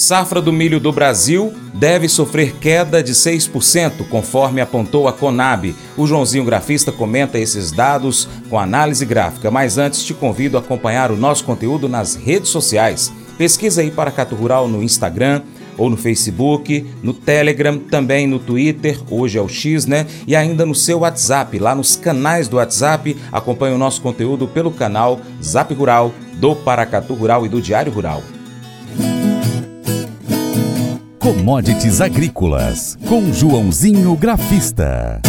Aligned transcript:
Safra 0.00 0.40
do 0.40 0.50
milho 0.50 0.80
do 0.80 0.90
Brasil 0.90 1.52
deve 1.74 2.08
sofrer 2.08 2.54
queda 2.56 3.02
de 3.02 3.12
6%, 3.12 4.08
conforme 4.08 4.62
apontou 4.62 5.06
a 5.06 5.12
Conab. 5.12 5.76
O 5.94 6.06
Joãozinho 6.06 6.42
Grafista 6.42 6.90
comenta 6.90 7.38
esses 7.38 7.70
dados 7.70 8.26
com 8.48 8.58
análise 8.58 9.04
gráfica, 9.04 9.50
mas 9.50 9.76
antes 9.76 10.02
te 10.02 10.14
convido 10.14 10.56
a 10.56 10.60
acompanhar 10.60 11.10
o 11.10 11.18
nosso 11.18 11.44
conteúdo 11.44 11.86
nas 11.86 12.14
redes 12.14 12.48
sociais. 12.48 13.12
Pesquisa 13.36 13.82
aí 13.82 13.90
para 13.90 14.10
Cato 14.10 14.34
Rural 14.34 14.66
no 14.66 14.82
Instagram 14.82 15.42
ou 15.76 15.90
no 15.90 15.98
Facebook, 15.98 16.82
no 17.02 17.12
Telegram, 17.12 17.78
também 17.78 18.26
no 18.26 18.38
Twitter, 18.38 18.98
hoje 19.10 19.36
é 19.36 19.42
o 19.42 19.48
X, 19.48 19.84
né? 19.84 20.06
E 20.26 20.34
ainda 20.34 20.64
no 20.64 20.74
seu 20.74 21.00
WhatsApp, 21.00 21.58
lá 21.58 21.74
nos 21.74 21.94
canais 21.94 22.48
do 22.48 22.56
WhatsApp, 22.56 23.14
acompanhe 23.30 23.74
o 23.74 23.78
nosso 23.78 24.00
conteúdo 24.00 24.48
pelo 24.48 24.70
canal 24.70 25.20
Zap 25.44 25.74
Rural, 25.74 26.10
do 26.36 26.56
Paracatu 26.56 27.12
Rural 27.12 27.44
e 27.44 27.50
do 27.50 27.60
Diário 27.60 27.92
Rural. 27.92 28.22
Commodities 31.20 32.00
Agrícolas, 32.00 32.96
com 33.06 33.30
Joãozinho 33.30 34.16
Grafista. 34.16 35.20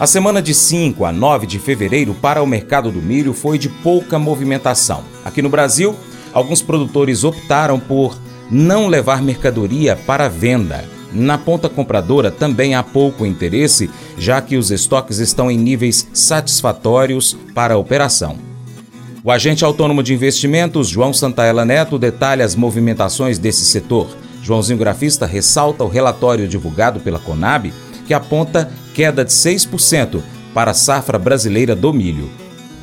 A 0.00 0.06
semana 0.06 0.40
de 0.40 0.54
5 0.54 1.04
a 1.04 1.12
9 1.12 1.46
de 1.46 1.58
fevereiro 1.58 2.14
para 2.14 2.42
o 2.42 2.46
mercado 2.46 2.90
do 2.90 3.02
milho 3.02 3.34
foi 3.34 3.58
de 3.58 3.68
pouca 3.68 4.18
movimentação. 4.18 5.04
Aqui 5.22 5.42
no 5.42 5.50
Brasil, 5.50 5.94
alguns 6.32 6.62
produtores 6.62 7.24
optaram 7.24 7.78
por 7.78 8.18
não 8.50 8.88
levar 8.88 9.20
mercadoria 9.20 9.94
para 9.94 10.28
venda. 10.28 10.82
Na 11.12 11.36
ponta 11.36 11.68
compradora 11.68 12.30
também 12.30 12.74
há 12.74 12.82
pouco 12.82 13.26
interesse, 13.26 13.90
já 14.16 14.40
que 14.40 14.56
os 14.56 14.70
estoques 14.70 15.18
estão 15.18 15.50
em 15.50 15.58
níveis 15.58 16.08
satisfatórios 16.14 17.36
para 17.54 17.74
a 17.74 17.78
operação. 17.78 18.38
O 19.22 19.30
agente 19.30 19.62
autônomo 19.62 20.02
de 20.02 20.14
investimentos, 20.14 20.88
João 20.88 21.12
Santaella 21.12 21.66
Neto, 21.66 21.98
detalha 21.98 22.46
as 22.46 22.54
movimentações 22.54 23.38
desse 23.38 23.66
setor. 23.66 24.08
Joãozinho 24.46 24.78
Grafista 24.78 25.26
ressalta 25.26 25.82
o 25.82 25.88
relatório 25.88 26.46
divulgado 26.46 27.00
pela 27.00 27.18
Conab, 27.18 27.72
que 28.06 28.14
aponta 28.14 28.70
queda 28.94 29.24
de 29.24 29.32
6% 29.32 30.22
para 30.54 30.70
a 30.70 30.74
safra 30.74 31.18
brasileira 31.18 31.74
do 31.74 31.92
milho. 31.92 32.30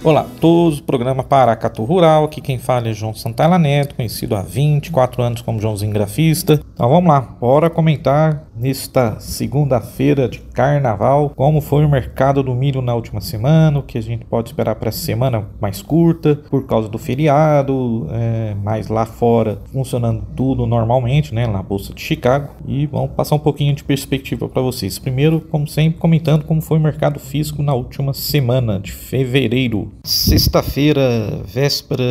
Olá 0.04 0.20
a 0.20 0.42
todos, 0.42 0.82
programa 0.82 1.24
Paracatu 1.24 1.86
Rural, 1.86 2.26
aqui 2.26 2.42
quem 2.42 2.60
fala 2.60 2.90
é 2.90 2.94
João 2.94 3.16
Santana 3.16 3.58
Neto, 3.58 3.96
conhecido 3.96 4.36
há 4.36 4.42
24 4.42 5.24
anos 5.24 5.42
como 5.42 5.62
Joãozinho 5.62 5.94
Grafista. 5.94 6.60
Então 6.74 6.90
vamos 6.90 7.08
lá, 7.10 7.22
bora 7.22 7.70
comentar 7.70 8.44
nesta 8.56 9.20
segunda-feira 9.20 10.28
de 10.28 10.40
carnaval 10.40 11.32
como 11.36 11.62
foi 11.62 11.86
o 11.86 11.90
mercado 11.90 12.44
do 12.44 12.54
milho 12.54 12.82
na 12.82 12.94
última 12.94 13.22
semana, 13.22 13.80
o 13.80 13.84
que 13.84 13.98
a 13.98 14.02
gente 14.02 14.26
pode 14.26 14.50
esperar 14.50 14.76
para 14.76 14.90
essa 14.90 15.00
semana 15.00 15.48
mais 15.60 15.82
curta, 15.82 16.36
por 16.50 16.66
causa 16.66 16.88
do 16.88 16.98
feriado, 16.98 18.08
é, 18.12 18.56
mas 18.64 18.88
lá 18.88 19.06
fora 19.06 19.60
funcionando 19.72 20.24
tudo 20.36 20.66
normalmente, 20.66 21.34
né, 21.34 21.48
na 21.48 21.62
Bolsa 21.62 21.94
de 21.94 22.02
Chicago. 22.02 22.50
E 22.68 22.86
vamos 22.86 23.12
passar 23.12 23.36
um 23.36 23.40
pouquinho 23.40 23.74
de 23.76 23.84
perspectiva 23.84 24.48
para 24.48 24.62
vocês. 24.62 25.00
Primeiro, 25.00 25.42
como 25.42 25.68
sempre, 25.68 26.00
comentando 26.00 26.46
como 26.46 26.62
foi 26.62 26.78
o 26.78 26.82
mercado 26.82 27.20
físico 27.20 27.62
na 27.62 27.74
última 27.74 28.14
semana 28.14 28.80
de 28.80 28.92
fevereiro. 28.92 29.92
Sexta-feira, 30.04 31.42
véspera 31.46 32.04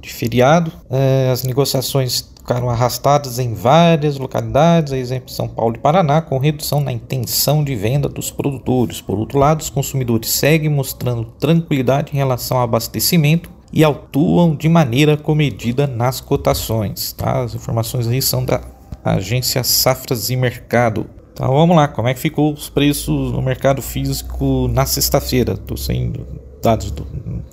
de 0.00 0.12
feriado, 0.12 0.72
é, 0.90 1.30
as 1.30 1.44
negociações 1.44 2.30
ficaram 2.48 2.70
arrastadas 2.70 3.38
em 3.38 3.52
várias 3.52 4.16
localidades, 4.16 4.90
a 4.94 4.96
exemplo 4.96 5.30
São 5.30 5.46
Paulo 5.46 5.76
e 5.76 5.78
Paraná, 5.78 6.22
com 6.22 6.38
redução 6.38 6.80
na 6.80 6.90
intenção 6.90 7.62
de 7.62 7.76
venda 7.76 8.08
dos 8.08 8.30
produtores. 8.30 9.02
Por 9.02 9.18
outro 9.18 9.38
lado, 9.38 9.60
os 9.60 9.68
consumidores 9.68 10.30
seguem 10.30 10.70
mostrando 10.70 11.26
tranquilidade 11.38 12.10
em 12.14 12.16
relação 12.16 12.56
ao 12.56 12.62
abastecimento 12.62 13.50
e 13.70 13.84
atuam 13.84 14.56
de 14.56 14.66
maneira 14.66 15.14
comedida 15.14 15.86
nas 15.86 16.22
cotações. 16.22 17.12
Tá? 17.12 17.42
As 17.42 17.54
informações 17.54 18.08
aí 18.08 18.22
são 18.22 18.42
da 18.42 18.62
agência 19.04 19.62
Safras 19.62 20.30
e 20.30 20.36
Mercado. 20.36 21.04
Então 21.34 21.48
vamos 21.48 21.76
lá, 21.76 21.86
como 21.86 22.08
é 22.08 22.14
que 22.14 22.20
ficou 22.20 22.54
os 22.54 22.70
preços 22.70 23.30
no 23.30 23.42
mercado 23.42 23.82
físico 23.82 24.68
na 24.68 24.86
sexta-feira? 24.86 25.52
Estou 25.52 25.76
sendo 25.76 26.26
dados 26.62 26.90
do, 26.90 27.06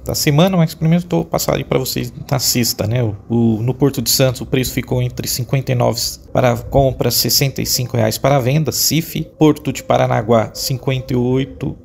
da 0.04 0.16
semana, 0.16 0.58
mas 0.58 0.74
primeiro 0.74 1.04
estou 1.04 1.24
passando 1.26 1.64
para 1.66 1.80
vocês 1.80 2.14
na 2.30 2.40
sexta, 2.40 2.88
né? 2.88 3.04
O, 3.04 3.16
o, 3.30 3.62
no 3.62 3.74
Porto 3.74 4.02
de 4.02 4.10
Santos 4.10 4.42
o 4.42 4.46
preço 4.46 4.74
ficou 4.74 5.02
entre 5.02 5.28
59 5.28 6.02
para 6.32 6.56
compra, 6.58 7.12
65 7.12 7.98
reais 7.98 8.18
para 8.18 8.40
venda, 8.40 8.72
CIF. 8.72 9.24
Porto 9.38 9.72
de 9.72 9.84
Paranaguá 9.84 10.52
58 10.54 11.78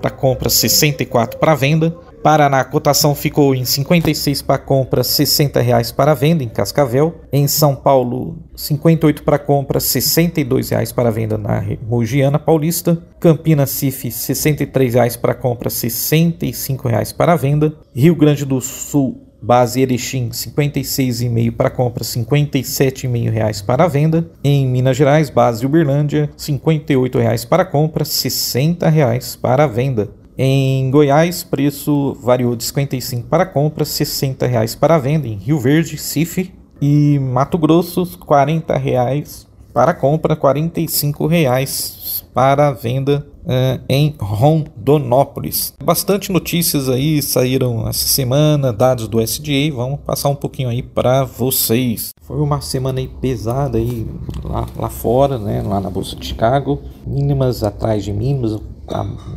para 0.00 0.10
compra, 0.10 0.50
64 0.50 1.38
para 1.38 1.54
venda. 1.54 1.96
Paraná, 2.24 2.60
a 2.60 2.64
cotação 2.64 3.14
ficou 3.14 3.54
em 3.54 3.66
56 3.66 4.40
para 4.40 4.56
compra, 4.56 5.04
60 5.04 5.60
reais 5.60 5.92
para 5.92 6.14
venda 6.14 6.42
em 6.42 6.48
Cascavel. 6.48 7.20
Em 7.30 7.46
São 7.46 7.76
Paulo, 7.76 8.38
58 8.56 9.22
para 9.22 9.38
compra, 9.38 9.78
62 9.78 10.70
reais 10.70 10.90
para 10.90 11.10
venda 11.10 11.36
na 11.36 11.62
Mogiana 11.86 12.38
Paulista. 12.38 12.96
Campinas 13.20 13.68
Cif, 13.68 14.10
63 14.10 14.94
reais 14.94 15.16
para 15.18 15.34
compra, 15.34 15.68
65 15.68 16.88
reais 16.88 17.12
para 17.12 17.36
venda. 17.36 17.76
Rio 17.94 18.16
Grande 18.16 18.46
do 18.46 18.58
Sul, 18.58 19.20
Base 19.42 19.82
Erechim, 19.82 20.30
56,5 20.30 21.54
para 21.54 21.68
compra, 21.68 22.02
57,5 22.02 23.30
reais 23.30 23.60
para 23.60 23.86
venda. 23.86 24.30
Em 24.42 24.66
Minas 24.66 24.96
Gerais, 24.96 25.28
base 25.28 25.66
Uberlândia, 25.66 26.30
58 26.38 27.18
reais 27.18 27.44
para 27.44 27.66
compra, 27.66 28.02
60 28.02 28.88
reais 28.88 29.36
para 29.36 29.66
venda. 29.66 30.23
Em 30.36 30.90
Goiás, 30.90 31.44
preço 31.44 32.14
variou 32.20 32.56
de 32.56 32.64
55 32.64 33.28
para 33.28 33.46
compra, 33.46 33.84
60 33.84 34.46
reais 34.46 34.74
para 34.74 34.98
venda 34.98 35.28
em 35.28 35.36
Rio 35.36 35.60
Verde, 35.60 35.96
Cif 35.96 36.52
e 36.80 37.18
Mato 37.20 37.56
Grosso, 37.56 38.18
40 38.18 38.76
reais 38.76 39.46
para 39.72 39.94
compra, 39.94 40.34
45 40.36 41.26
reais 41.26 42.24
para 42.34 42.72
venda 42.72 43.26
uh, 43.44 43.80
em 43.88 44.14
Rondonópolis. 44.18 45.74
Bastante 45.82 46.32
notícias 46.32 46.88
aí 46.88 47.22
saíram 47.22 47.88
essa 47.88 48.06
semana, 48.06 48.72
dados 48.72 49.06
do 49.06 49.20
SDA, 49.20 49.72
vamos 49.74 50.00
passar 50.00 50.28
um 50.28 50.34
pouquinho 50.34 50.68
aí 50.68 50.82
para 50.82 51.24
vocês. 51.24 52.12
Foi 52.22 52.40
uma 52.40 52.60
semana 52.60 52.98
aí 52.98 53.08
pesada 53.08 53.78
aí 53.78 54.06
lá, 54.42 54.66
lá 54.76 54.88
fora, 54.88 55.38
né, 55.38 55.62
lá 55.62 55.80
na 55.80 55.90
bolsa 55.90 56.16
de 56.16 56.26
Chicago, 56.26 56.80
mínimas 57.06 57.62
atrás 57.62 58.04
de 58.04 58.12
mínimas? 58.12 58.60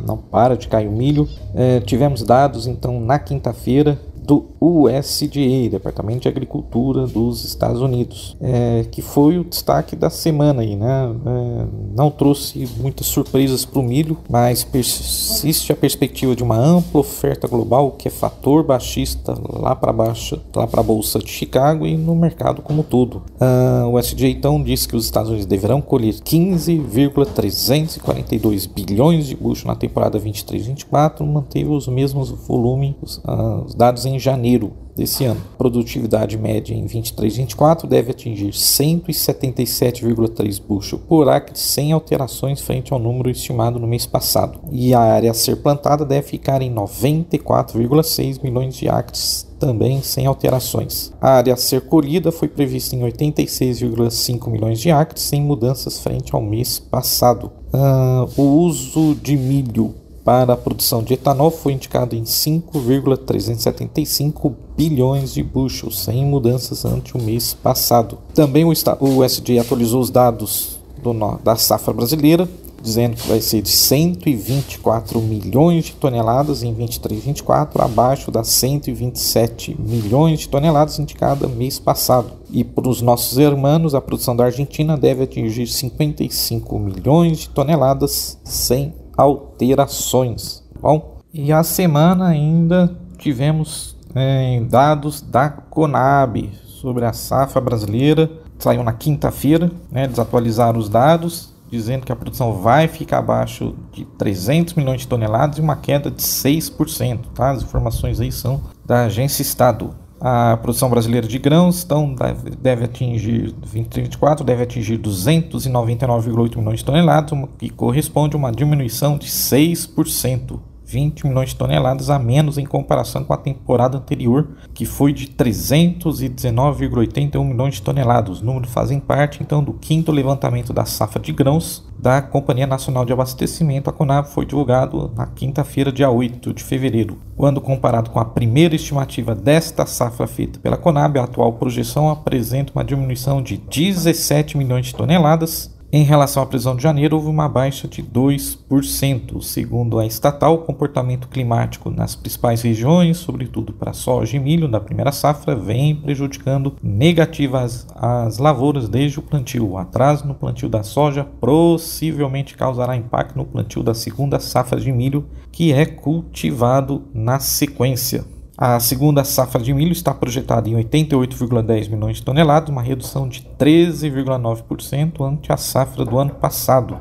Não 0.06 0.16
para 0.16 0.56
de 0.56 0.68
cair 0.68 0.88
o 0.88 0.92
milho. 0.92 1.28
É, 1.54 1.80
tivemos 1.80 2.22
dados 2.22 2.66
então 2.66 3.00
na 3.00 3.18
quinta-feira 3.18 3.98
do 4.28 4.44
USDA, 4.60 5.70
Departamento 5.70 6.20
de 6.20 6.28
Agricultura 6.28 7.06
dos 7.06 7.46
Estados 7.46 7.80
Unidos, 7.80 8.36
é, 8.42 8.84
que 8.90 9.00
foi 9.00 9.38
o 9.38 9.44
destaque 9.44 9.96
da 9.96 10.10
semana 10.10 10.60
aí, 10.60 10.76
né? 10.76 11.10
É, 11.24 11.64
não 11.96 12.10
trouxe 12.10 12.68
muitas 12.78 13.06
surpresas 13.06 13.64
para 13.64 13.80
o 13.80 13.82
milho, 13.82 14.18
mas 14.28 14.62
persiste 14.62 15.72
a 15.72 15.76
perspectiva 15.76 16.36
de 16.36 16.42
uma 16.42 16.58
ampla 16.58 17.00
oferta 17.00 17.48
global, 17.48 17.92
que 17.92 18.08
é 18.08 18.10
fator 18.10 18.62
baixista 18.62 19.34
lá 19.50 19.74
para 19.74 19.94
baixo, 19.94 20.38
lá 20.54 20.66
para 20.66 20.80
a 20.80 20.84
bolsa 20.84 21.18
de 21.20 21.30
Chicago 21.30 21.86
e 21.86 21.96
no 21.96 22.14
mercado 22.14 22.60
como 22.60 22.82
todo. 22.82 23.22
Ah, 23.40 23.86
o 23.86 23.96
USDA 23.96 24.28
então 24.28 24.62
disse 24.62 24.86
que 24.86 24.94
os 24.94 25.06
Estados 25.06 25.30
Unidos 25.30 25.46
deverão 25.46 25.80
colher 25.80 26.20
15,342 26.20 28.66
bilhões 28.66 29.26
de 29.26 29.34
bucho 29.34 29.66
na 29.66 29.74
temporada 29.74 30.18
23/24, 30.18 31.24
manteve 31.24 31.70
os 31.70 31.88
mesmos 31.88 32.28
volumes, 32.28 33.22
ah, 33.24 33.62
os 33.64 33.74
dados 33.74 34.04
em 34.04 34.17
janeiro 34.18 34.72
desse 34.94 35.24
ano. 35.24 35.40
Produtividade 35.56 36.36
média 36.36 36.74
em 36.74 36.84
23 36.86 37.36
24 37.36 37.86
deve 37.86 38.10
atingir 38.10 38.50
177,3 38.50 40.60
bushel 40.60 40.98
por 40.98 41.28
acre 41.28 41.56
sem 41.58 41.92
alterações 41.92 42.60
frente 42.60 42.92
ao 42.92 42.98
número 42.98 43.30
estimado 43.30 43.78
no 43.78 43.86
mês 43.86 44.04
passado. 44.04 44.58
E 44.72 44.92
a 44.92 45.00
área 45.00 45.30
a 45.30 45.34
ser 45.34 45.56
plantada 45.56 46.04
deve 46.04 46.26
ficar 46.26 46.60
em 46.60 46.74
94,6 46.74 48.42
milhões 48.42 48.74
de 48.74 48.88
acres 48.88 49.46
também 49.58 50.02
sem 50.02 50.26
alterações. 50.26 51.12
A 51.20 51.30
área 51.30 51.54
a 51.54 51.56
ser 51.56 51.82
colhida 51.82 52.30
foi 52.30 52.48
prevista 52.48 52.94
em 52.94 53.00
86,5 53.00 54.50
milhões 54.50 54.80
de 54.80 54.90
acres, 54.90 55.22
sem 55.22 55.42
mudanças 55.42 56.00
frente 56.00 56.34
ao 56.34 56.40
mês 56.40 56.78
passado. 56.78 57.50
Uh, 57.72 58.40
o 58.40 58.62
uso 58.62 59.14
de 59.16 59.36
milho 59.36 59.94
para 60.28 60.52
a 60.52 60.56
produção 60.58 61.02
de 61.02 61.14
etanol 61.14 61.50
foi 61.50 61.72
indicado 61.72 62.14
em 62.14 62.26
5,375 62.26 64.54
bilhões 64.76 65.32
de 65.32 65.42
bushels, 65.42 66.00
sem 66.00 66.22
mudanças 66.26 66.84
ante 66.84 67.16
o 67.16 67.22
mês 67.22 67.54
passado. 67.54 68.18
Também 68.34 68.62
o, 68.62 68.68
o 68.68 69.24
USDA 69.24 69.62
atualizou 69.62 70.02
os 70.02 70.10
dados 70.10 70.80
do, 71.02 71.14
da 71.42 71.56
safra 71.56 71.94
brasileira, 71.94 72.46
dizendo 72.82 73.16
que 73.16 73.26
vai 73.26 73.40
ser 73.40 73.62
de 73.62 73.70
124 73.70 75.18
milhões 75.22 75.86
de 75.86 75.92
toneladas 75.92 76.62
em 76.62 76.74
23 76.74 77.24
24, 77.24 77.82
abaixo 77.82 78.30
das 78.30 78.48
127 78.48 79.80
milhões 79.80 80.40
de 80.40 80.48
toneladas 80.50 80.98
indicada 80.98 81.48
mês 81.48 81.78
passado. 81.78 82.32
E 82.50 82.62
para 82.62 82.86
os 82.86 83.00
nossos 83.00 83.38
irmãos, 83.38 83.94
a 83.94 84.00
produção 84.02 84.36
da 84.36 84.44
Argentina 84.44 84.94
deve 84.94 85.22
atingir 85.22 85.66
55 85.66 86.78
milhões 86.78 87.38
de 87.38 87.48
toneladas 87.48 88.36
sem 88.44 88.92
alterações. 89.18 90.62
Bom, 90.80 91.18
e 91.34 91.52
a 91.52 91.62
semana 91.62 92.28
ainda 92.28 92.96
tivemos 93.18 93.94
é, 94.14 94.62
dados 94.70 95.20
da 95.20 95.50
Conab 95.50 96.50
sobre 96.64 97.04
a 97.04 97.12
safra 97.12 97.60
brasileira 97.60 98.30
saiu 98.58 98.82
na 98.82 98.92
quinta-feira, 98.92 99.70
né, 99.90 100.04
eles 100.04 100.18
atualizaram 100.18 100.78
os 100.78 100.88
dados, 100.88 101.54
dizendo 101.70 102.04
que 102.04 102.12
a 102.12 102.16
produção 102.16 102.54
vai 102.54 102.88
ficar 102.88 103.18
abaixo 103.18 103.74
de 103.92 104.04
300 104.04 104.74
milhões 104.74 105.02
de 105.02 105.08
toneladas 105.08 105.58
e 105.58 105.60
uma 105.60 105.76
queda 105.76 106.10
de 106.10 106.22
6%. 106.22 107.20
Tá? 107.34 107.50
As 107.50 107.62
informações 107.62 108.20
aí 108.20 108.32
são 108.32 108.62
da 108.84 109.04
agência 109.04 109.42
Estado. 109.42 109.94
A 110.20 110.56
produção 110.56 110.90
brasileira 110.90 111.28
de 111.28 111.38
grãos 111.38 111.84
então, 111.84 112.14
deve 112.60 112.84
atingir 112.84 113.52
2024 113.52 114.44
deve 114.44 114.64
atingir 114.64 114.98
299,8 114.98 116.56
milhões 116.56 116.80
de 116.80 116.84
toneladas, 116.84 117.38
que 117.56 117.70
corresponde 117.70 118.34
a 118.34 118.38
uma 118.38 118.50
diminuição 118.50 119.16
de 119.16 119.28
6%. 119.28 120.58
20 120.88 121.26
milhões 121.26 121.50
de 121.50 121.56
toneladas 121.56 122.08
a 122.08 122.18
menos 122.18 122.56
em 122.56 122.64
comparação 122.64 123.22
com 123.22 123.34
a 123.34 123.36
temporada 123.36 123.98
anterior, 123.98 124.48
que 124.72 124.86
foi 124.86 125.12
de 125.12 125.26
319,81 125.26 127.44
milhões 127.44 127.74
de 127.74 127.82
toneladas. 127.82 128.38
Os 128.38 128.42
números 128.42 128.72
fazem 128.72 128.98
parte 128.98 129.42
então 129.42 129.62
do 129.62 129.74
quinto 129.74 130.10
levantamento 130.10 130.72
da 130.72 130.86
safra 130.86 131.20
de 131.20 131.30
grãos 131.30 131.86
da 131.98 132.22
Companhia 132.22 132.66
Nacional 132.66 133.04
de 133.04 133.12
Abastecimento, 133.12 133.90
a 133.90 133.92
CONAB, 133.92 134.28
foi 134.28 134.46
divulgado 134.46 135.10
na 135.16 135.26
quinta-feira, 135.26 135.90
dia 135.90 136.08
8 136.08 136.54
de 136.54 136.62
fevereiro. 136.62 137.18
Quando 137.36 137.60
comparado 137.60 138.10
com 138.10 138.20
a 138.20 138.24
primeira 138.24 138.76
estimativa 138.76 139.34
desta 139.34 139.84
safra 139.84 140.26
feita 140.26 140.60
pela 140.60 140.76
CONAB, 140.76 141.18
a 141.18 141.24
atual 141.24 141.54
projeção 141.54 142.08
apresenta 142.08 142.72
uma 142.72 142.84
diminuição 142.84 143.42
de 143.42 143.56
17 143.56 144.56
milhões 144.56 144.86
de 144.86 144.94
toneladas, 144.94 145.76
em 145.90 146.02
relação 146.02 146.42
à 146.42 146.46
previsão 146.46 146.76
de 146.76 146.82
janeiro, 146.82 147.16
houve 147.16 147.28
uma 147.28 147.48
baixa 147.48 147.88
de 147.88 148.02
2%. 148.02 149.40
Segundo 149.40 149.98
a 149.98 150.04
estatal, 150.04 150.54
o 150.54 150.58
comportamento 150.58 151.28
climático 151.28 151.90
nas 151.90 152.14
principais 152.14 152.60
regiões, 152.60 153.16
sobretudo 153.16 153.72
para 153.72 153.94
soja 153.94 154.36
e 154.36 154.40
milho 154.40 154.68
da 154.68 154.80
primeira 154.80 155.10
safra, 155.12 155.56
vem 155.56 155.96
prejudicando 155.96 156.76
negativas 156.82 157.86
as 157.94 158.36
lavouras 158.36 158.86
desde 158.86 159.18
o 159.18 159.22
plantio. 159.22 159.70
O 159.70 159.78
atraso 159.78 160.26
no 160.26 160.34
plantio 160.34 160.68
da 160.68 160.82
soja 160.82 161.24
possivelmente 161.24 162.54
causará 162.54 162.94
impacto 162.94 163.38
no 163.38 163.46
plantio 163.46 163.82
da 163.82 163.94
segunda 163.94 164.38
safra 164.38 164.78
de 164.78 164.92
milho, 164.92 165.24
que 165.50 165.72
é 165.72 165.86
cultivado 165.86 167.04
na 167.14 167.40
sequência. 167.40 168.37
A 168.60 168.80
segunda 168.80 169.22
safra 169.22 169.62
de 169.62 169.72
milho 169.72 169.92
está 169.92 170.12
projetada 170.12 170.68
em 170.68 170.74
88,10 170.74 171.88
milhões 171.88 172.16
de 172.16 172.24
toneladas, 172.24 172.68
uma 172.68 172.82
redução 172.82 173.28
de 173.28 173.42
13,9% 173.56 175.24
ante 175.24 175.52
a 175.52 175.56
safra 175.56 176.04
do 176.04 176.18
ano 176.18 176.34
passado. 176.34 176.98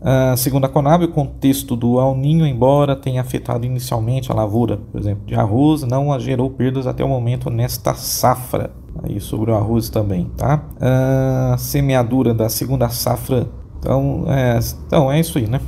Uh, 0.00 0.36
segundo 0.36 0.64
a 0.64 0.68
Conab, 0.68 1.04
o 1.04 1.12
contexto 1.12 1.76
do 1.76 2.00
El 2.00 2.16
Ninho, 2.16 2.44
embora 2.44 2.96
tenha 2.96 3.20
afetado 3.20 3.64
inicialmente 3.64 4.32
a 4.32 4.34
lavoura, 4.34 4.78
por 4.78 5.00
exemplo, 5.00 5.24
de 5.24 5.36
arroz, 5.36 5.84
não 5.84 6.18
gerou 6.18 6.50
perdas 6.50 6.88
até 6.88 7.04
o 7.04 7.08
momento 7.08 7.50
nesta 7.50 7.94
safra. 7.94 8.72
Aí 9.04 9.20
sobre 9.20 9.52
o 9.52 9.54
arroz 9.54 9.88
também, 9.88 10.28
tá? 10.36 10.64
Uh, 10.74 11.56
semeadura 11.56 12.34
da 12.34 12.48
segunda 12.48 12.88
safra 12.88 13.46
então 13.86 14.24
é, 14.26 14.58
então 14.86 15.12
é 15.12 15.20
isso 15.20 15.38
aí, 15.38 15.46
né? 15.46 15.60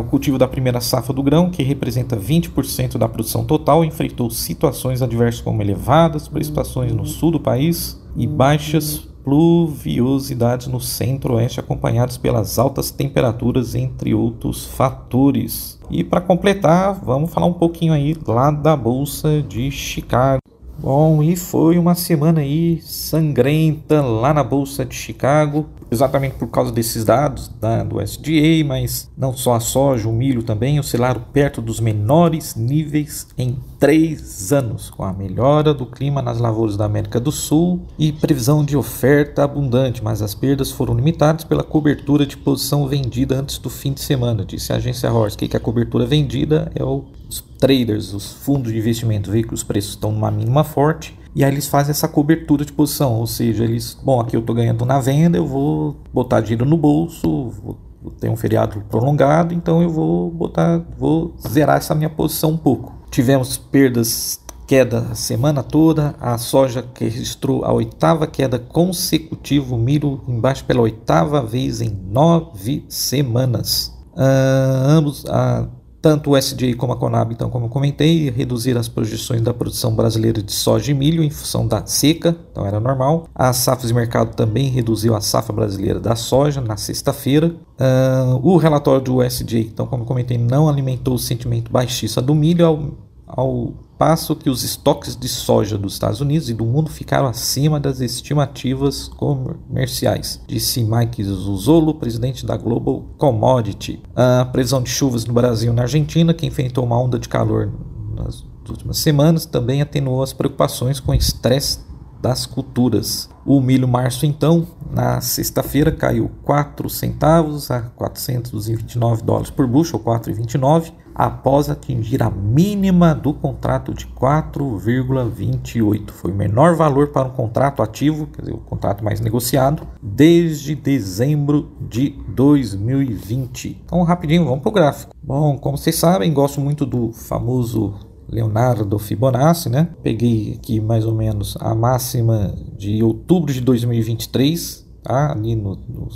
o 0.00 0.04
cultivo 0.04 0.38
da 0.38 0.48
primeira 0.48 0.80
safra 0.80 1.12
do 1.12 1.22
grão, 1.22 1.50
que 1.50 1.62
representa 1.62 2.16
20% 2.16 2.96
da 2.96 3.06
produção 3.06 3.44
total, 3.44 3.84
enfrentou 3.84 4.30
situações 4.30 5.02
adversas 5.02 5.42
como 5.42 5.60
elevadas 5.60 6.26
precipitações 6.26 6.92
no 6.92 7.04
sul 7.04 7.32
do 7.32 7.40
país 7.40 8.00
e 8.16 8.26
baixas 8.26 9.06
pluviosidades 9.22 10.68
no 10.68 10.80
centro-oeste, 10.80 11.60
acompanhadas 11.60 12.16
pelas 12.16 12.58
altas 12.58 12.90
temperaturas, 12.90 13.74
entre 13.74 14.14
outros 14.14 14.64
fatores. 14.64 15.78
E 15.90 16.02
para 16.02 16.20
completar, 16.20 16.94
vamos 16.94 17.32
falar 17.32 17.46
um 17.46 17.52
pouquinho 17.52 17.92
aí 17.92 18.16
lá 18.26 18.50
da 18.50 18.76
Bolsa 18.76 19.42
de 19.42 19.70
Chicago. 19.70 20.40
Bom, 20.78 21.22
e 21.22 21.34
foi 21.36 21.78
uma 21.78 21.94
semana 21.94 22.40
aí 22.40 22.80
sangrenta 22.82 24.00
lá 24.00 24.32
na 24.32 24.44
Bolsa 24.44 24.84
de 24.84 24.94
Chicago 24.94 25.66
exatamente 25.90 26.34
por 26.34 26.48
causa 26.48 26.72
desses 26.72 27.04
dados 27.04 27.48
da, 27.60 27.82
do 27.82 28.00
SDA, 28.00 28.64
mas 28.66 29.10
não 29.16 29.32
só 29.36 29.54
a 29.54 29.60
soja, 29.60 30.08
o 30.08 30.12
milho 30.12 30.42
também 30.42 30.78
oscilaram 30.78 31.20
perto 31.32 31.62
dos 31.62 31.80
menores 31.80 32.54
níveis 32.54 33.26
em 33.36 33.58
três 33.78 34.52
anos, 34.52 34.90
com 34.90 35.04
a 35.04 35.12
melhora 35.12 35.72
do 35.72 35.86
clima 35.86 36.22
nas 36.22 36.38
lavouras 36.38 36.76
da 36.76 36.84
América 36.84 37.20
do 37.20 37.30
Sul 37.30 37.82
e 37.98 38.12
previsão 38.12 38.64
de 38.64 38.76
oferta 38.76 39.44
abundante, 39.44 40.02
mas 40.02 40.22
as 40.22 40.34
perdas 40.34 40.70
foram 40.70 40.94
limitadas 40.94 41.44
pela 41.44 41.62
cobertura 41.62 42.26
de 42.26 42.36
posição 42.36 42.86
vendida 42.86 43.38
antes 43.38 43.58
do 43.58 43.70
fim 43.70 43.92
de 43.92 44.00
semana, 44.00 44.44
disse 44.44 44.72
a 44.72 44.76
agência 44.76 45.12
Horst, 45.12 45.36
que 45.36 45.56
a 45.56 45.60
cobertura 45.60 46.06
vendida? 46.06 46.70
É 46.74 46.84
os 46.84 47.42
traders, 47.58 48.12
os 48.12 48.32
fundos 48.32 48.72
de 48.72 48.78
investimento, 48.78 49.30
veem 49.30 49.44
que 49.44 49.54
os 49.54 49.62
preços 49.62 49.90
estão 49.90 50.12
numa 50.12 50.30
mínima 50.30 50.64
forte 50.64 51.16
e 51.36 51.44
aí 51.44 51.52
eles 51.52 51.66
fazem 51.66 51.90
essa 51.90 52.08
cobertura 52.08 52.64
de 52.64 52.72
posição, 52.72 53.12
ou 53.16 53.26
seja, 53.26 53.62
eles, 53.62 53.92
bom, 54.02 54.18
aqui 54.18 54.34
eu 54.34 54.40
estou 54.40 54.56
ganhando 54.56 54.86
na 54.86 54.98
venda, 54.98 55.36
eu 55.36 55.46
vou 55.46 55.94
botar 56.10 56.40
dinheiro 56.40 56.64
no 56.64 56.78
bolso, 56.78 57.50
vou 57.62 57.76
ter 58.18 58.30
um 58.30 58.36
feriado 58.36 58.82
prolongado, 58.88 59.52
então 59.52 59.82
eu 59.82 59.90
vou 59.90 60.30
botar, 60.30 60.82
vou 60.96 61.36
zerar 61.46 61.76
essa 61.76 61.94
minha 61.94 62.08
posição 62.08 62.52
um 62.52 62.56
pouco. 62.56 62.94
Tivemos 63.10 63.58
perdas 63.58 64.40
queda 64.66 65.08
a 65.10 65.14
semana 65.14 65.62
toda, 65.62 66.14
a 66.18 66.38
soja 66.38 66.82
que 66.82 67.04
registrou 67.04 67.66
a 67.66 67.72
oitava 67.72 68.26
queda 68.26 68.58
consecutiva, 68.58 69.74
o 69.74 69.78
milho 69.78 70.22
embaixo 70.26 70.64
pela 70.64 70.80
oitava 70.80 71.42
vez 71.42 71.82
em 71.82 71.90
nove 71.90 72.82
semanas. 72.88 73.94
Uh, 74.14 74.88
ambos, 74.88 75.24
uh, 75.24 75.68
tanto 76.06 76.30
o 76.30 76.36
SDA 76.36 76.72
como 76.76 76.92
a 76.92 76.96
Conab, 76.96 77.32
então, 77.32 77.50
como 77.50 77.66
eu 77.66 77.68
comentei, 77.68 78.30
reduziram 78.30 78.78
as 78.78 78.86
projeções 78.86 79.40
da 79.40 79.52
produção 79.52 79.92
brasileira 79.92 80.40
de 80.40 80.52
soja 80.52 80.92
e 80.92 80.94
milho 80.94 81.20
em 81.20 81.30
função 81.30 81.66
da 81.66 81.84
seca, 81.84 82.36
então 82.52 82.64
era 82.64 82.78
normal. 82.78 83.28
A 83.34 83.52
safra 83.52 83.88
de 83.88 83.92
mercado 83.92 84.32
também 84.36 84.68
reduziu 84.68 85.16
a 85.16 85.20
safra 85.20 85.52
brasileira 85.52 85.98
da 85.98 86.14
soja 86.14 86.60
na 86.60 86.76
sexta-feira. 86.76 87.48
Uh, 87.48 88.38
o 88.40 88.56
relatório 88.56 89.00
do 89.00 89.20
SDA, 89.20 89.58
então, 89.58 89.84
como 89.84 90.04
eu 90.04 90.06
comentei, 90.06 90.38
não 90.38 90.68
alimentou 90.68 91.14
o 91.14 91.18
sentimento 91.18 91.72
baixista 91.72 92.22
do 92.22 92.36
milho 92.36 92.64
ao, 92.64 92.90
ao 93.26 93.74
passo 93.98 94.36
que 94.36 94.50
os 94.50 94.62
estoques 94.62 95.16
de 95.16 95.28
soja 95.28 95.78
dos 95.78 95.94
Estados 95.94 96.20
Unidos 96.20 96.50
e 96.50 96.54
do 96.54 96.64
mundo 96.64 96.90
ficaram 96.90 97.26
acima 97.26 97.80
das 97.80 98.00
estimativas 98.00 99.08
comerciais, 99.08 100.40
disse 100.46 100.84
Mike 100.84 101.24
Zuzolo, 101.24 101.94
presidente 101.94 102.44
da 102.44 102.56
Global 102.56 103.04
Commodity. 103.16 104.02
A 104.14 104.44
previsão 104.44 104.82
de 104.82 104.90
chuvas 104.90 105.24
no 105.24 105.32
Brasil 105.32 105.72
e 105.72 105.74
na 105.74 105.82
Argentina, 105.82 106.34
que 106.34 106.46
enfrentou 106.46 106.84
uma 106.84 107.00
onda 107.00 107.18
de 107.18 107.28
calor 107.28 107.72
nas 108.14 108.44
últimas 108.68 108.98
semanas, 108.98 109.46
também 109.46 109.80
atenuou 109.80 110.22
as 110.22 110.32
preocupações 110.32 111.00
com 111.00 111.14
estresse 111.14 111.80
das 112.20 112.46
culturas. 112.46 113.28
O 113.44 113.60
milho 113.60 113.86
março, 113.86 114.26
então, 114.26 114.66
na 114.90 115.20
sexta-feira 115.20 115.92
caiu 115.92 116.30
4 116.42 116.88
centavos 116.90 117.70
a 117.70 117.82
429 117.82 119.22
dólares 119.22 119.50
por 119.50 119.66
bushel, 119.66 120.00
4,29 120.00 120.92
após 121.16 121.70
atingir 121.70 122.22
a 122.22 122.30
mínima 122.30 123.14
do 123.14 123.32
contrato 123.32 123.94
de 123.94 124.06
4,28. 124.06 126.10
Foi 126.10 126.30
o 126.30 126.34
menor 126.34 126.76
valor 126.76 127.08
para 127.08 127.26
um 127.26 127.30
contrato 127.30 127.82
ativo, 127.82 128.26
quer 128.26 128.42
dizer, 128.42 128.54
o 128.54 128.58
contrato 128.58 129.02
mais 129.02 129.18
negociado, 129.18 129.86
desde 130.02 130.74
dezembro 130.74 131.70
de 131.80 132.10
2020. 132.28 133.80
Então, 133.84 134.02
rapidinho, 134.02 134.44
vamos 134.44 134.60
para 134.60 134.68
o 134.68 134.72
gráfico. 134.72 135.14
Bom, 135.22 135.56
como 135.56 135.78
vocês 135.78 135.96
sabem, 135.96 136.34
gosto 136.34 136.60
muito 136.60 136.84
do 136.84 137.12
famoso 137.12 137.94
Leonardo 138.28 138.98
Fibonacci, 138.98 139.70
né? 139.70 139.88
Peguei 140.02 140.58
aqui 140.58 140.80
mais 140.80 141.06
ou 141.06 141.14
menos 141.14 141.56
a 141.60 141.74
máxima 141.74 142.54
de 142.76 143.02
outubro 143.02 143.52
de 143.52 143.60
2023, 143.62 144.86
tá? 145.02 145.32
Ali 145.32 145.56
no, 145.56 145.78
no 145.88 146.08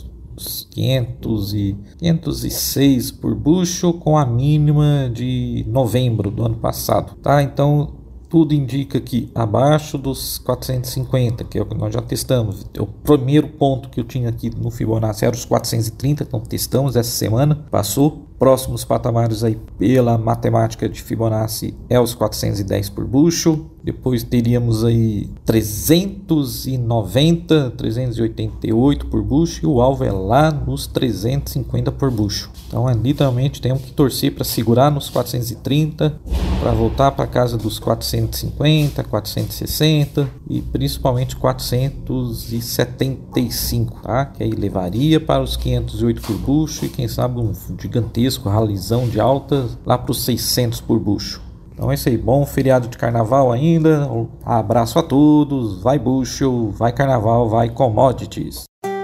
500 0.70 1.54
e 1.54 1.76
506 1.99 3.11
por 3.12 3.35
bushel 3.35 3.94
com 3.94 4.16
a 4.16 4.25
mínima 4.25 5.11
de 5.12 5.64
novembro 5.68 6.30
do 6.30 6.44
ano 6.44 6.56
passado, 6.56 7.14
tá? 7.23 7.42
Então 7.42 8.00
tudo 8.30 8.54
indica 8.54 9.00
que 9.00 9.28
abaixo 9.35 9.99
dos 9.99 10.38
450, 10.38 11.42
que 11.44 11.59
é 11.59 11.62
o 11.62 11.66
que 11.66 11.76
nós 11.76 11.92
já 11.92 12.00
testamos. 12.00 12.64
O 12.78 12.87
primeiro 12.87 13.49
ponto 13.49 13.88
que 13.90 13.99
eu 13.99 14.04
tinha 14.04 14.28
aqui 14.28 14.49
no 14.56 14.70
Fibonacci 14.70 15.25
era 15.25 15.35
os 15.35 15.44
430, 15.44 16.23
então 16.23 16.38
testamos 16.38 16.94
essa 16.94 17.11
semana, 17.11 17.56
passou 17.70 18.30
próximos 18.38 18.85
patamares 18.85 19.44
aí 19.44 19.59
pela 19.76 20.16
matemática 20.16 20.88
de 20.88 21.02
Fibonacci 21.02 21.76
é 21.90 22.00
os 22.00 22.14
410 22.14 22.88
por 22.88 23.04
bushel. 23.04 23.66
Depois 23.82 24.22
teríamos 24.22 24.84
aí 24.84 25.28
390, 25.44 27.72
388 27.76 29.06
por 29.06 29.22
bushel 29.22 29.62
e 29.62 29.66
o 29.66 29.80
alvo 29.80 30.04
é 30.04 30.12
lá 30.12 30.50
nos 30.50 30.87
350 30.87 31.90
por 31.92 32.10
bushel. 32.10 32.50
Então 32.68 32.87
é, 32.88 32.94
literalmente 32.94 33.60
temos 33.60 33.82
que 33.82 33.92
torcer 33.92 34.34
para 34.34 34.44
segurar 34.44 34.90
nos 34.90 35.08
430, 35.08 36.18
para 36.60 36.72
voltar 36.72 37.12
para 37.12 37.26
casa 37.26 37.56
dos 37.56 37.78
450, 37.78 39.02
460 39.02 40.28
e 40.49 40.60
principalmente 40.60 41.34
475, 41.37 44.02
tá? 44.02 44.26
Que 44.26 44.44
aí 44.44 44.50
levaria 44.50 45.18
para 45.18 45.42
os 45.42 45.56
508 45.56 46.20
por 46.22 46.37
bushel 46.37 46.87
e 46.87 46.90
quem 46.90 47.08
sabe 47.08 47.40
um 47.40 47.54
gigantesco 47.80 48.46
ralizão 48.49 49.08
de 49.08 49.18
altas 49.18 49.78
lá 49.84 49.96
para 49.96 50.12
os 50.12 50.22
600 50.22 50.80
por 50.80 50.99
bucho. 50.99 51.50
Então 51.80 51.90
é 51.90 51.94
isso 51.94 52.10
aí, 52.10 52.18
bom 52.18 52.44
feriado 52.44 52.88
de 52.88 52.99
carnaval 52.99 53.50
ainda. 53.50 54.06
Abraço 54.44 54.99
a 54.99 55.02
todos, 55.02 55.82
vai 55.82 55.99
bucho, 55.99 56.68
vai 56.72 56.92
carnaval, 56.92 57.49
vai 57.49 57.70
commodities. 57.70 58.64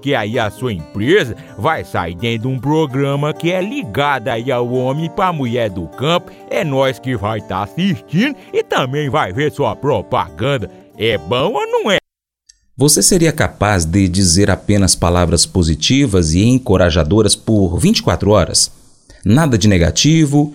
porque 0.00 0.14
aí 0.14 0.38
a 0.38 0.50
sua 0.50 0.72
empresa 0.72 1.36
vai 1.58 1.84
sair 1.84 2.14
dentro 2.14 2.48
de 2.48 2.54
um 2.56 2.58
programa 2.58 3.34
que 3.34 3.52
é 3.52 3.60
ligado 3.60 4.28
aí 4.28 4.50
ao 4.50 4.72
homem 4.72 5.10
para 5.10 5.28
a 5.28 5.32
mulher 5.32 5.68
do 5.68 5.86
campo. 5.88 6.32
É 6.48 6.64
nós 6.64 6.98
que 6.98 7.14
vai 7.14 7.38
estar 7.38 7.58
tá 7.58 7.62
assistindo 7.64 8.34
e 8.50 8.64
também 8.64 9.10
vai 9.10 9.30
ver 9.30 9.52
sua 9.52 9.76
propaganda. 9.76 10.70
É 10.96 11.18
bom 11.18 11.52
ou 11.52 11.66
não 11.66 11.90
é? 11.90 11.98
Você 12.74 13.02
seria 13.02 13.30
capaz 13.30 13.84
de 13.84 14.08
dizer 14.08 14.50
apenas 14.50 14.94
palavras 14.94 15.44
positivas 15.44 16.32
e 16.32 16.44
encorajadoras 16.44 17.36
por 17.36 17.78
24 17.78 18.30
horas? 18.30 18.72
Nada 19.22 19.58
de 19.58 19.68
negativo, 19.68 20.54